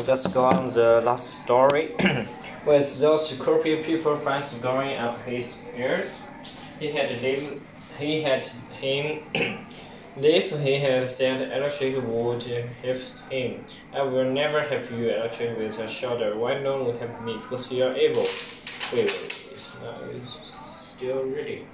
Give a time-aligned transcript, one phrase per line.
[0.00, 1.94] let's go on the last story.
[2.66, 6.20] With those creepy people fans going up his ears,
[6.78, 7.60] he had lived,
[7.98, 8.42] he had
[8.80, 9.22] him
[10.16, 13.00] if he had said electric would help
[13.30, 13.64] him.
[13.92, 16.36] I will never have you electric with a shoulder.
[16.36, 17.38] Why don't you help me?
[17.42, 18.26] Because you're evil.
[18.92, 19.46] Wait, wait,
[20.14, 21.66] it's, it's still reading.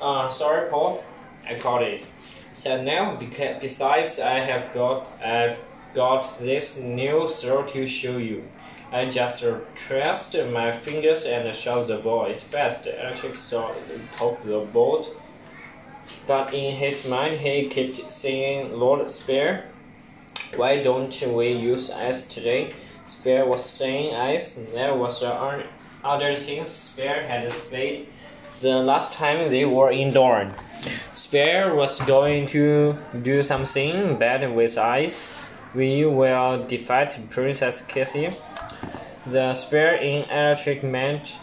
[0.00, 1.02] Uh, sorry, Paul.
[1.46, 2.04] I caught it.
[2.54, 5.58] So now, because besides, I have got I've
[5.98, 8.40] got this new throw to show you.
[8.92, 9.44] I just
[9.74, 12.86] traced my fingers and shot the ball as fast.
[12.86, 13.74] Electric saw
[14.18, 15.04] took the boat,
[16.28, 19.54] but in his mind he kept saying, "Lord Spare,
[20.56, 22.62] why don't we use ice today?"
[23.06, 24.48] Spare was saying ice.
[24.74, 25.22] There was
[26.12, 28.06] other things Spare had spade
[28.60, 30.52] the last time they were indoors.
[31.12, 32.96] Spare was going to
[33.30, 35.26] do something bad with ice.
[35.74, 38.30] We will defeat Princess Cassie.
[39.26, 41.36] The spare in electric meant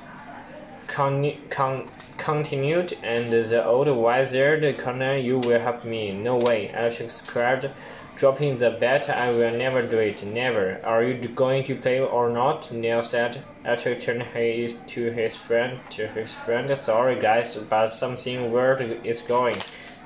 [0.87, 6.11] con con continued, and the old wizard Connor, you will help me.
[6.11, 7.71] No way, Electric cried,
[8.15, 9.09] dropping the bet.
[9.09, 10.25] I will never do it.
[10.25, 10.79] Never.
[10.83, 12.71] Are you going to play or not?
[12.71, 13.43] Neil said.
[13.63, 15.79] Electric turned his to his friend.
[15.91, 19.57] To his friend, sorry guys, but something weird is going.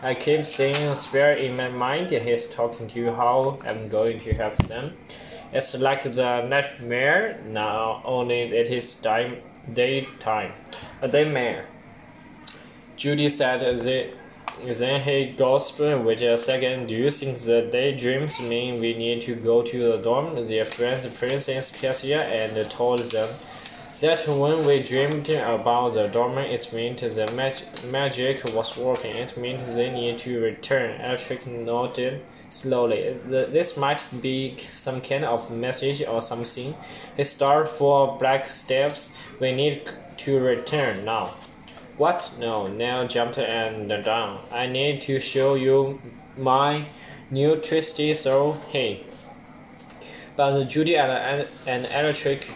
[0.02, 2.11] I keep seeing Spare in my mind.
[2.11, 4.94] He's talking to you how I'm going to help them.
[5.52, 9.39] It's like the nightmare now, only it is time,
[9.73, 10.53] daytime.
[11.02, 11.66] A daymare.
[12.95, 14.11] Judy said the,
[14.64, 19.36] then he gasped, wait a second, do you think the daydreams mean we need to
[19.36, 20.47] go to the dorm?
[20.47, 23.27] Their friends Princess Cassia and told them
[24.02, 27.55] that when we dreamed about the dorm, it meant the mag
[27.86, 29.16] magic was working.
[29.16, 31.00] It meant they need to return.
[31.02, 33.17] Electric nodded slowly.
[33.25, 36.75] This might be some kind of message or something.
[37.17, 39.11] He started for black steps.
[39.39, 41.31] We need to return now.
[41.97, 42.31] What?
[42.39, 42.67] No.
[42.67, 44.39] Neil jumped and down.
[44.52, 46.02] I need to show you
[46.37, 46.86] my
[47.30, 48.54] new twisty soul.
[48.70, 49.04] Hey.
[50.36, 52.48] But Judy and, and Electric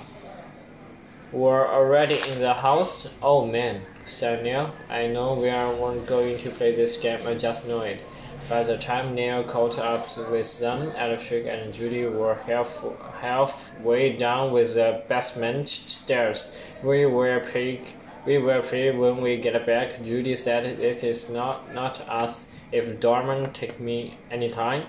[1.34, 3.10] were already in the house.
[3.22, 4.72] Oh man, said Neil.
[4.90, 8.02] I know we aren't going to play this game, I just know it.
[8.50, 12.84] By the time Neil caught up with them, Electric and Judy were half,
[13.20, 16.52] halfway down with the basement stairs.
[16.84, 17.82] We will play,
[18.26, 20.04] we will play when we get back.
[20.04, 24.88] Judy said it is not, not us if Dorman take me anytime.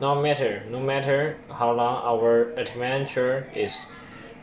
[0.00, 3.86] No matter, no matter how long our adventure is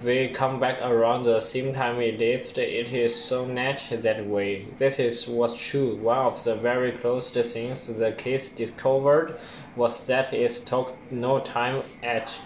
[0.03, 2.57] we come back around the same time we lived.
[2.57, 4.65] It is so natural that way.
[4.77, 5.95] This is what's true.
[5.95, 9.37] One of the very closest things the kids discovered
[9.75, 12.37] was that it took no time at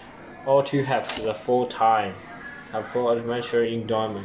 [0.46, 2.14] all to have the full time,
[2.72, 4.24] a full adventure Dorman.